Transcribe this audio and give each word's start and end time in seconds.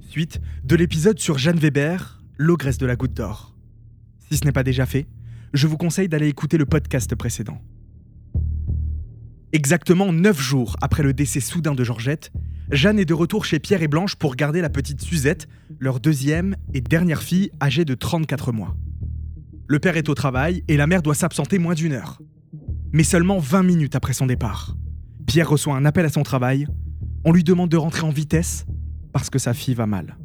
Suite 0.00 0.40
de 0.64 0.76
l'épisode 0.76 1.18
sur 1.18 1.38
Jeanne 1.38 1.58
Weber, 1.58 2.22
l'ogresse 2.36 2.78
de 2.78 2.86
la 2.86 2.96
goutte 2.96 3.14
d'or. 3.14 3.56
Si 4.18 4.36
ce 4.36 4.44
n'est 4.44 4.52
pas 4.52 4.62
déjà 4.62 4.84
fait, 4.84 5.06
je 5.54 5.66
vous 5.66 5.76
conseille 5.76 6.08
d'aller 6.08 6.28
écouter 6.28 6.58
le 6.58 6.66
podcast 6.66 7.14
précédent. 7.14 7.60
Exactement 9.52 10.12
9 10.12 10.38
jours 10.38 10.76
après 10.82 11.02
le 11.02 11.12
décès 11.14 11.40
soudain 11.40 11.74
de 11.74 11.84
Georgette, 11.84 12.32
Jeanne 12.70 12.98
est 12.98 13.04
de 13.04 13.14
retour 13.14 13.44
chez 13.44 13.58
Pierre 13.58 13.82
et 13.82 13.88
Blanche 13.88 14.14
pour 14.14 14.36
garder 14.36 14.60
la 14.60 14.68
petite 14.68 15.00
Suzette, 15.00 15.48
leur 15.78 15.98
deuxième 15.98 16.54
et 16.74 16.80
dernière 16.80 17.22
fille 17.22 17.50
âgée 17.60 17.84
de 17.84 17.94
34 17.94 18.52
mois. 18.52 18.76
Le 19.66 19.78
père 19.78 19.96
est 19.96 20.08
au 20.08 20.14
travail 20.14 20.64
et 20.68 20.76
la 20.76 20.86
mère 20.86 21.02
doit 21.02 21.14
s'absenter 21.14 21.58
moins 21.58 21.74
d'une 21.74 21.92
heure. 21.92 22.20
Mais 22.92 23.04
seulement 23.04 23.38
20 23.38 23.62
minutes 23.62 23.96
après 23.96 24.12
son 24.12 24.26
départ. 24.26 24.76
Pierre 25.26 25.48
reçoit 25.48 25.76
un 25.76 25.84
appel 25.84 26.04
à 26.04 26.10
son 26.10 26.22
travail. 26.22 26.66
On 27.24 27.32
lui 27.32 27.44
demande 27.44 27.68
de 27.68 27.76
rentrer 27.76 28.06
en 28.06 28.10
vitesse 28.10 28.66
parce 29.12 29.28
que 29.28 29.38
sa 29.38 29.52
fille 29.52 29.74
va 29.74 29.86
mal. 29.86 30.16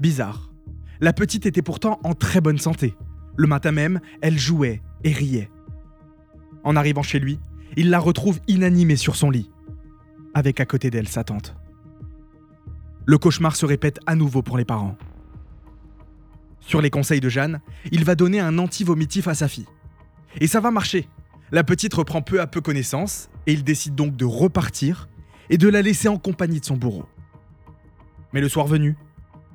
Bizarre. 0.00 0.52
La 1.00 1.12
petite 1.12 1.46
était 1.46 1.62
pourtant 1.62 2.00
en 2.04 2.14
très 2.14 2.40
bonne 2.40 2.58
santé. 2.58 2.94
Le 3.36 3.46
matin 3.46 3.72
même, 3.72 4.00
elle 4.20 4.38
jouait 4.38 4.82
et 5.04 5.12
riait. 5.12 5.50
En 6.64 6.76
arrivant 6.76 7.02
chez 7.02 7.18
lui, 7.18 7.38
il 7.76 7.90
la 7.90 7.98
retrouve 7.98 8.40
inanimée 8.48 8.96
sur 8.96 9.16
son 9.16 9.30
lit, 9.30 9.50
avec 10.34 10.60
à 10.60 10.66
côté 10.66 10.90
d'elle 10.90 11.08
sa 11.08 11.24
tante. 11.24 11.54
Le 13.04 13.18
cauchemar 13.18 13.56
se 13.56 13.66
répète 13.66 13.98
à 14.06 14.14
nouveau 14.14 14.42
pour 14.42 14.56
les 14.56 14.64
parents. 14.64 14.96
Sur 16.60 16.80
les 16.80 16.90
conseils 16.90 17.20
de 17.20 17.28
Jeanne, 17.28 17.60
il 17.90 18.04
va 18.04 18.14
donner 18.14 18.38
un 18.40 18.58
anti-vomitif 18.58 19.26
à 19.26 19.34
sa 19.34 19.48
fille. 19.48 19.66
Et 20.40 20.46
ça 20.46 20.60
va 20.60 20.70
marcher. 20.70 21.08
La 21.50 21.64
petite 21.64 21.92
reprend 21.94 22.22
peu 22.22 22.40
à 22.40 22.46
peu 22.46 22.60
connaissance 22.60 23.28
et 23.46 23.52
il 23.52 23.64
décide 23.64 23.94
donc 23.94 24.16
de 24.16 24.24
repartir 24.24 25.08
et 25.52 25.58
de 25.58 25.68
la 25.68 25.82
laisser 25.82 26.08
en 26.08 26.16
compagnie 26.16 26.60
de 26.60 26.64
son 26.64 26.78
bourreau. 26.78 27.04
Mais 28.32 28.40
le 28.40 28.48
soir 28.48 28.66
venu, 28.66 28.96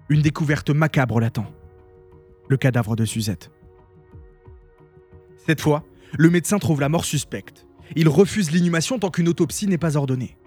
une 0.09 0.21
découverte 0.21 0.70
macabre 0.70 1.20
l'attend. 1.20 1.51
Le 2.48 2.55
cadavre 2.55 2.95
de 2.95 3.04
Suzette. 3.04 3.51
Cette 5.37 5.59
fois, 5.59 5.84
le 6.15 6.29
médecin 6.29 6.59
trouve 6.59 6.81
la 6.81 6.87
mort 6.87 7.04
suspecte. 7.04 7.65
Il 7.95 8.09
refuse 8.09 8.51
l'inhumation 8.51 8.99
tant 8.99 9.09
qu'une 9.09 9.27
autopsie 9.27 9.67
n'est 9.67 9.79
pas 9.79 9.98
ordonnée. 9.98 10.37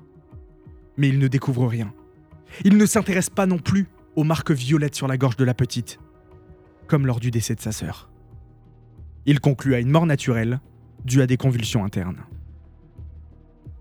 Mais 0.96 1.08
il 1.08 1.18
ne 1.18 1.26
découvre 1.26 1.66
rien. 1.66 1.92
Il 2.64 2.76
ne 2.76 2.86
s'intéresse 2.86 3.28
pas 3.28 3.46
non 3.46 3.58
plus 3.58 3.88
aux 4.14 4.24
marques 4.24 4.52
violettes 4.52 4.94
sur 4.94 5.08
la 5.08 5.18
gorge 5.18 5.36
de 5.36 5.44
la 5.44 5.54
petite, 5.54 5.98
comme 6.86 7.06
lors 7.06 7.18
du 7.18 7.32
décès 7.32 7.56
de 7.56 7.60
sa 7.60 7.72
sœur. 7.72 8.08
Il 9.26 9.40
conclut 9.40 9.74
à 9.74 9.80
une 9.80 9.90
mort 9.90 10.06
naturelle 10.06 10.60
due 11.04 11.22
à 11.22 11.26
des 11.26 11.36
convulsions 11.36 11.84
internes. 11.84 12.22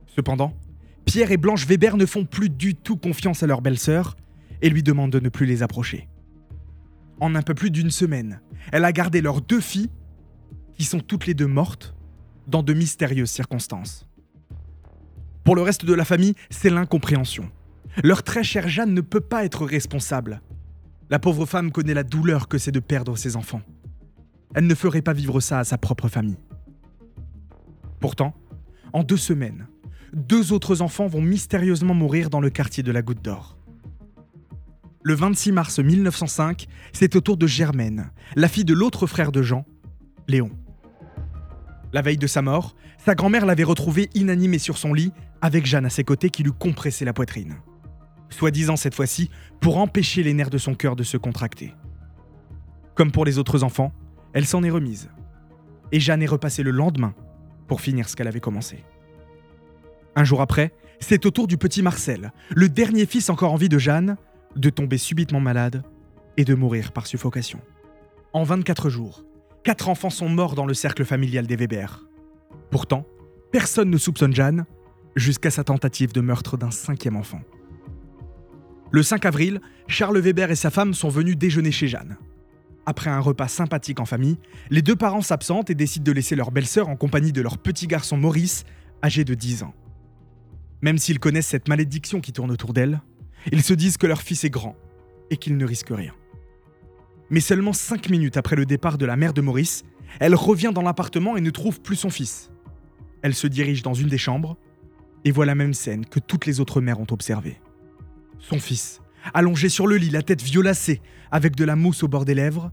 Cependant, 0.08 0.56
Pierre 1.10 1.32
et 1.32 1.38
Blanche 1.38 1.66
Weber 1.66 1.98
ne 1.98 2.06
font 2.06 2.24
plus 2.24 2.52
du 2.52 2.76
tout 2.76 2.96
confiance 2.96 3.42
à 3.42 3.48
leur 3.48 3.64
belle-sœur 3.64 4.16
et 4.62 4.70
lui 4.70 4.84
demandent 4.84 5.12
de 5.12 5.20
ne 5.20 5.30
plus 5.30 5.48
les 5.48 5.64
approcher. 5.64 6.08
En 7.20 7.34
un 7.34 7.42
peu 7.42 7.56
plus 7.56 7.72
d'une 7.72 7.90
semaine, 7.90 8.42
elle 8.72 8.86
a 8.86 8.92
gardé 8.92 9.20
leurs 9.20 9.42
deux 9.42 9.60
filles, 9.60 9.90
qui 10.76 10.84
sont 10.84 11.00
toutes 11.00 11.26
les 11.26 11.34
deux 11.34 11.48
mortes, 11.48 11.96
dans 12.46 12.62
de 12.62 12.76
mystérieuses 12.76 13.32
circonstances. 13.32 14.08
Pour 15.44 15.56
le 15.56 15.64
reste 15.64 15.84
de 15.84 15.96
la 15.96 16.06
famille, 16.06 16.36
c'est 16.52 16.70
l'incompréhension. 16.70 17.50
Leur 18.04 18.22
très 18.22 18.44
chère 18.44 18.70
Jeanne 18.70 18.94
ne 18.94 19.02
peut 19.02 19.20
pas 19.20 19.46
être 19.46 19.66
responsable. 19.66 20.44
La 21.10 21.18
pauvre 21.18 21.48
femme 21.48 21.72
connaît 21.72 21.96
la 21.96 22.04
douleur 22.04 22.48
que 22.48 22.60
c'est 22.60 22.72
de 22.72 22.80
perdre 22.80 23.18
ses 23.18 23.36
enfants. 23.36 23.64
Elle 24.54 24.68
ne 24.68 24.76
ferait 24.76 25.02
pas 25.02 25.14
vivre 25.14 25.40
ça 25.40 25.58
à 25.58 25.64
sa 25.64 25.80
propre 25.80 26.08
famille. 26.08 26.38
Pourtant, 28.00 28.36
en 28.94 29.02
deux 29.02 29.18
semaines, 29.18 29.66
deux 30.14 30.54
autres 30.54 30.82
enfants 30.82 31.08
vont 31.08 31.22
mystérieusement 31.22 31.94
mourir 31.94 32.30
dans 32.30 32.42
le 32.42 32.50
quartier 32.50 32.84
de 32.84 32.92
la 32.92 33.02
Goutte 33.02 33.22
d'Or. 33.22 33.58
Le 35.02 35.14
26 35.14 35.52
mars 35.52 35.80
1905, 35.80 36.68
c'est 36.92 37.16
au 37.16 37.22
tour 37.22 37.38
de 37.38 37.48
Germaine, 37.48 38.12
la 38.36 38.48
fille 38.48 38.66
de 38.66 38.74
l'autre 38.74 39.08
frère 39.08 39.32
de 39.32 39.42
Jean, 39.42 39.66
Léon. 40.28 40.52
La 41.94 42.02
veille 42.02 42.18
de 42.18 42.28
sa 42.28 42.42
mort, 42.42 42.76
sa 42.98 43.16
grand-mère 43.16 43.46
l'avait 43.46 43.64
retrouvée 43.64 44.10
inanimée 44.14 44.60
sur 44.60 44.78
son 44.78 44.94
lit, 44.94 45.14
avec 45.42 45.66
Jeanne 45.66 45.86
à 45.86 45.90
ses 45.90 46.04
côtés 46.04 46.30
qui 46.30 46.44
lui 46.44 46.52
compressait 46.52 47.06
la 47.06 47.14
poitrine. 47.14 47.56
Soi-disant 48.30 48.76
cette 48.76 48.94
fois-ci 48.94 49.30
pour 49.62 49.78
empêcher 49.78 50.22
les 50.22 50.34
nerfs 50.34 50.50
de 50.50 50.58
son 50.58 50.76
cœur 50.76 50.96
de 50.96 51.04
se 51.04 51.18
contracter. 51.18 51.74
Comme 52.94 53.12
pour 53.12 53.26
les 53.26 53.40
autres 53.40 53.64
enfants, 53.64 53.94
elle 54.34 54.46
s'en 54.46 54.64
est 54.64 54.70
remise. 54.70 55.10
Et 55.92 56.00
Jeanne 56.00 56.22
est 56.22 56.28
repassée 56.28 56.62
le 56.62 56.72
lendemain 56.72 57.16
pour 57.68 57.82
finir 57.82 58.10
ce 58.10 58.16
qu'elle 58.16 58.28
avait 58.28 58.40
commencé. 58.40 58.84
Un 60.16 60.24
jour 60.24 60.42
après, 60.42 60.74
c'est 61.00 61.26
au 61.26 61.32
tour 61.32 61.48
du 61.48 61.58
petit 61.58 61.82
Marcel, 61.82 62.34
le 62.56 62.70
dernier 62.70 63.06
fils 63.06 63.30
encore 63.30 63.54
en 63.54 63.58
vie 63.58 63.70
de 63.70 63.78
Jeanne, 63.78 64.18
de 64.56 64.70
tomber 64.70 64.98
subitement 64.98 65.40
malade 65.40 65.84
et 66.38 66.46
de 66.46 66.56
mourir 66.56 66.92
par 66.92 67.08
suffocation. 67.08 67.60
En 68.34 68.44
24 68.44 68.90
jours, 68.90 69.24
quatre 69.64 69.90
enfants 69.90 70.10
sont 70.10 70.30
morts 70.30 70.56
dans 70.56 70.66
le 70.66 70.74
cercle 70.74 71.06
familial 71.06 71.48
des 71.48 71.56
Weber. 71.56 72.06
Pourtant, 72.72 73.06
personne 73.52 73.90
ne 73.90 73.98
soupçonne 73.98 74.36
Jeanne 74.36 74.66
jusqu'à 75.16 75.52
sa 75.52 75.64
tentative 75.64 76.14
de 76.14 76.22
meurtre 76.22 76.58
d'un 76.58 76.72
cinquième 76.72 77.16
enfant. 77.16 77.42
Le 78.92 79.04
5 79.04 79.26
avril, 79.26 79.62
Charles 79.88 80.20
Weber 80.20 80.52
et 80.52 80.56
sa 80.56 80.72
femme 80.72 80.94
sont 80.94 81.10
venus 81.10 81.38
déjeuner 81.38 81.72
chez 81.72 81.88
Jeanne. 81.88 82.18
Après 82.86 83.10
un 83.10 83.20
repas 83.20 83.48
sympathique 83.48 84.00
en 84.00 84.06
famille, 84.06 84.38
les 84.72 84.82
deux 84.82 84.96
parents 84.96 85.22
s'absentent 85.22 85.70
et 85.70 85.76
décident 85.76 86.04
de 86.04 86.12
laisser 86.12 86.36
leur 86.36 86.50
belle-sœur 86.50 86.90
en 86.90 86.96
compagnie 86.96 87.32
de 87.32 87.42
leur 87.42 87.60
petit 87.60 87.86
garçon 87.86 88.18
Maurice, 88.18 88.64
âgé 89.04 89.24
de 89.24 89.36
10 89.36 89.64
ans. 89.64 89.74
Même 90.82 90.98
s'ils 90.98 91.20
connaissent 91.20 91.48
cette 91.48 91.68
malédiction 91.68 92.22
qui 92.22 92.32
tourne 92.32 92.52
autour 92.52 92.74
d'elle, 92.74 93.02
ils 93.52 93.64
se 93.64 93.74
disent 93.74 93.98
que 93.98 94.08
leur 94.08 94.22
fils 94.22 94.44
est 94.44 94.50
grand 94.50 94.76
et 95.30 95.38
qu'il 95.38 95.58
ne 95.58 95.66
risque 95.66 95.90
rien. 95.90 96.14
Mais 97.30 97.42
seulement 97.42 97.74
cinq 97.74 98.10
minutes 98.10 98.38
après 98.38 98.56
le 98.56 98.66
départ 98.66 98.98
de 98.98 99.06
la 99.06 99.16
mère 99.16 99.34
de 99.34 99.42
Maurice, 99.42 99.84
elle 100.20 100.36
revient 100.36 100.72
dans 100.74 100.82
l'appartement 100.82 101.38
et 101.38 101.42
ne 101.42 101.50
trouve 101.52 101.82
plus 101.82 101.96
son 101.96 102.10
fils. 102.10 102.52
Elle 103.22 103.36
se 103.36 103.48
dirige 103.48 103.84
dans 103.84 103.94
une 103.94 104.08
des 104.08 104.18
chambres 104.18 104.58
et 105.26 105.32
voit 105.32 105.46
la 105.46 105.56
même 105.56 105.74
scène 105.74 106.06
que 106.06 106.20
toutes 106.20 106.46
les 106.46 106.60
autres 106.60 106.82
mères 106.82 107.00
ont 107.00 107.08
observée. 107.12 107.60
Son 108.40 108.60
fils, 108.60 109.02
allongé 109.34 109.70
sur 109.70 109.86
le 109.86 109.98
lit, 109.98 110.10
la 110.10 110.24
tête 110.24 110.42
violacée, 110.42 111.02
avec 111.30 111.56
de 111.56 111.66
la 111.66 111.76
mousse 111.76 112.04
au 112.04 112.08
bord 112.08 112.26
des 112.26 112.34
lèvres, 112.34 112.72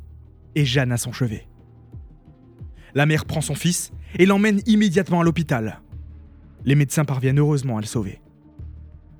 et 0.54 0.64
Jeanne 0.64 0.92
à 0.92 0.96
son 0.96 1.12
chevet. 1.12 1.46
La 2.94 3.04
mère 3.04 3.26
prend 3.26 3.42
son 3.42 3.54
fils 3.54 3.92
et 4.18 4.24
l'emmène 4.24 4.62
immédiatement 4.64 5.20
à 5.20 5.24
l'hôpital. 5.24 5.82
Les 6.66 6.74
médecins 6.74 7.04
parviennent 7.04 7.38
heureusement 7.38 7.78
à 7.78 7.80
le 7.80 7.86
sauver. 7.86 8.20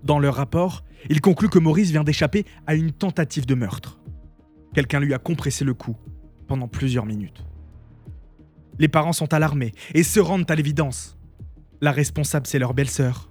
Dans 0.03 0.19
leur 0.19 0.35
rapport, 0.35 0.85
ils 1.09 1.21
concluent 1.21 1.49
que 1.49 1.59
Maurice 1.59 1.91
vient 1.91 2.05
d'échapper 2.05 2.45
à 2.67 2.75
une 2.75 2.93
tentative 2.93 3.47
de 3.47 3.55
meurtre. 3.55 4.01
Quelqu'un 4.75 5.01
lui 5.01 5.15
a 5.15 5.19
compressé 5.19 5.65
le 5.65 5.73
cou 5.73 5.97
pendant 6.49 6.69
plusieurs 6.69 7.07
minutes. 7.07 7.45
Les 8.79 8.89
parents 8.89 9.13
sont 9.13 9.33
alarmés 9.33 9.73
et 9.95 10.03
se 10.03 10.21
rendent 10.21 10.51
à 10.51 10.55
l'évidence. 10.55 11.17
La 11.81 11.93
responsable, 11.93 12.47
c'est 12.47 12.59
leur 12.59 12.75
belle-sœur, 12.75 13.31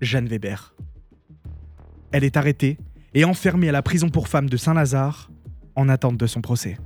Jeanne 0.00 0.26
Weber. 0.26 0.74
Elle 2.10 2.24
est 2.24 2.36
arrêtée 2.36 2.78
et 3.14 3.24
enfermée 3.24 3.68
à 3.68 3.72
la 3.72 3.82
prison 3.82 4.08
pour 4.08 4.28
femmes 4.28 4.48
de 4.48 4.56
Saint-Lazare 4.56 5.30
en 5.76 5.88
attente 5.88 6.16
de 6.16 6.26
son 6.26 6.40
procès. 6.40 6.78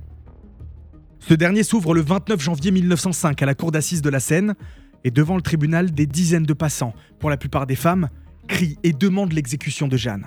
Ce 1.19 1.33
dernier 1.33 1.63
s'ouvre 1.63 1.93
le 1.93 2.01
29 2.01 2.39
janvier 2.39 2.71
1905 2.71 3.41
à 3.41 3.45
la 3.45 3.55
cour 3.55 3.71
d'assises 3.71 4.01
de 4.01 4.09
la 4.09 4.19
Seine 4.19 4.55
et 5.03 5.11
devant 5.11 5.35
le 5.35 5.41
tribunal, 5.41 5.91
des 5.91 6.05
dizaines 6.05 6.43
de 6.43 6.53
passants, 6.53 6.93
pour 7.19 7.29
la 7.29 7.37
plupart 7.37 7.67
des 7.67 7.75
femmes, 7.75 8.09
crient 8.47 8.77
et 8.83 8.93
demandent 8.93 9.33
l'exécution 9.33 9.87
de 9.87 9.97
Jeanne. 9.97 10.25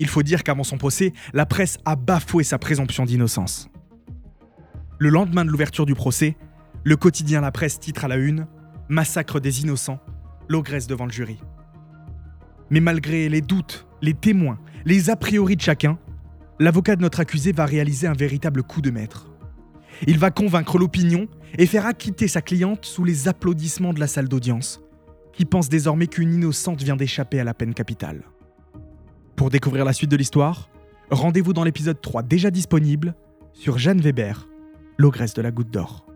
Il 0.00 0.08
faut 0.08 0.22
dire 0.22 0.42
qu'avant 0.42 0.64
son 0.64 0.78
procès, 0.78 1.12
la 1.32 1.46
presse 1.46 1.78
a 1.84 1.96
bafoué 1.96 2.44
sa 2.44 2.58
présomption 2.58 3.04
d'innocence. 3.04 3.68
Le 4.98 5.10
lendemain 5.10 5.44
de 5.44 5.50
l'ouverture 5.50 5.86
du 5.86 5.94
procès, 5.94 6.36
le 6.84 6.96
quotidien 6.96 7.40
La 7.40 7.50
Presse 7.50 7.80
titre 7.80 8.04
à 8.04 8.08
la 8.08 8.16
une 8.16 8.46
Massacre 8.88 9.38
des 9.38 9.60
innocents, 9.60 10.00
l'ogresse 10.48 10.86
devant 10.86 11.04
le 11.04 11.12
jury. 11.12 11.38
Mais 12.70 12.80
malgré 12.80 13.28
les 13.28 13.42
doutes, 13.42 13.86
les 14.00 14.14
témoins, 14.14 14.58
les 14.86 15.10
a 15.10 15.16
priori 15.16 15.56
de 15.56 15.60
chacun, 15.60 15.98
l'avocat 16.58 16.96
de 16.96 17.02
notre 17.02 17.20
accusé 17.20 17.52
va 17.52 17.66
réaliser 17.66 18.06
un 18.06 18.14
véritable 18.14 18.62
coup 18.62 18.80
de 18.80 18.90
maître. 18.90 19.28
Il 20.06 20.18
va 20.18 20.30
convaincre 20.30 20.78
l'opinion 20.78 21.26
et 21.56 21.66
faire 21.66 21.86
acquitter 21.86 22.28
sa 22.28 22.42
cliente 22.42 22.84
sous 22.84 23.04
les 23.04 23.28
applaudissements 23.28 23.92
de 23.92 24.00
la 24.00 24.06
salle 24.06 24.28
d'audience, 24.28 24.80
qui 25.32 25.44
pense 25.44 25.68
désormais 25.68 26.06
qu'une 26.06 26.34
innocente 26.34 26.82
vient 26.82 26.96
d'échapper 26.96 27.40
à 27.40 27.44
la 27.44 27.54
peine 27.54 27.74
capitale. 27.74 28.22
Pour 29.36 29.50
découvrir 29.50 29.84
la 29.84 29.92
suite 29.92 30.10
de 30.10 30.16
l'histoire, 30.16 30.68
rendez-vous 31.10 31.52
dans 31.52 31.64
l'épisode 31.64 32.00
3 32.00 32.22
déjà 32.22 32.50
disponible 32.50 33.14
sur 33.52 33.78
Jeanne 33.78 34.00
Weber, 34.00 34.48
l'ogresse 34.98 35.34
de 35.34 35.42
la 35.42 35.50
goutte 35.50 35.70
d'or. 35.70 36.07